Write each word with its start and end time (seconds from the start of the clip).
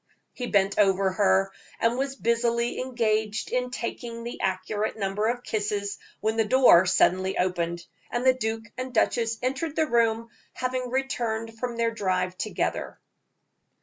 He 0.33 0.47
bent 0.47 0.79
over 0.79 1.11
her, 1.11 1.51
and 1.79 1.95
was 1.95 2.15
busily 2.15 2.79
engaged 2.81 3.51
in 3.51 3.69
taking 3.69 4.23
the 4.23 4.41
accurate 4.41 4.97
number 4.97 5.27
of 5.27 5.43
kisses, 5.43 5.99
when 6.21 6.37
the 6.37 6.43
door 6.43 6.87
suddenly 6.87 7.37
opened, 7.37 7.85
and 8.09 8.25
the 8.25 8.33
duke 8.33 8.65
and 8.79 8.95
duchess 8.95 9.37
entered 9.43 9.75
the 9.75 9.85
room, 9.85 10.29
having 10.53 10.89
returned 10.89 11.59
from 11.59 11.77
their 11.77 11.91
drive 11.91 12.35
together. 12.35 12.99